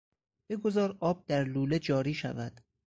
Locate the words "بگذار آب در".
0.49-1.43